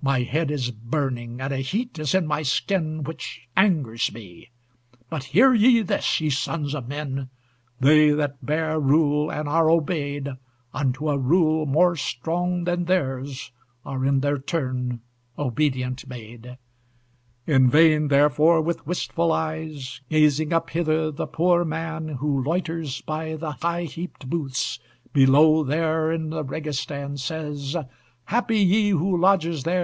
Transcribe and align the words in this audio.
My 0.00 0.20
head 0.22 0.50
is 0.52 0.70
burning, 0.70 1.40
and 1.40 1.52
a 1.52 1.56
heat 1.58 1.98
Is 1.98 2.14
in 2.14 2.24
my 2.26 2.42
skin 2.42 3.02
which 3.02 3.46
angers 3.56 4.10
me. 4.12 4.50
But 5.10 5.24
hear 5.24 5.52
ye 5.52 5.82
this, 5.82 6.20
ye 6.20 6.30
sons 6.30 6.72
of 6.74 6.86
men! 6.88 7.28
They 7.80 8.10
that 8.12 8.42
bear 8.46 8.78
rule, 8.80 9.28
and 9.28 9.48
are 9.48 9.68
obeyed, 9.68 10.28
Unto 10.72 11.10
a 11.10 11.18
rule 11.18 11.66
more 11.66 11.96
strong 11.96 12.62
than 12.64 12.84
theirs 12.84 13.50
Are 13.84 14.06
in 14.06 14.20
their 14.20 14.38
turn 14.38 15.00
obedient 15.36 16.06
made. 16.06 16.56
In 17.46 17.68
vain 17.68 18.06
therefore, 18.06 18.62
with 18.62 18.86
wistful 18.86 19.32
eyes 19.32 20.00
Gazing 20.08 20.52
up 20.54 20.70
hither, 20.70 21.10
the 21.10 21.26
poor 21.26 21.64
man 21.66 22.06
Who 22.08 22.40
loiters 22.42 23.00
by 23.02 23.34
the 23.34 23.50
high 23.60 23.82
heaped 23.84 24.30
booths, 24.30 24.78
Below 25.12 25.64
there 25.64 26.12
in 26.12 26.30
the 26.30 26.44
Registàn, 26.44 27.18
Says: 27.18 27.76
"Happy 28.26 28.64
he, 28.64 28.88
who 28.90 29.18
lodges 29.20 29.64
there! 29.64 29.76